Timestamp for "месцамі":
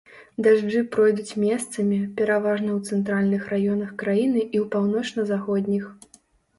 1.43-1.99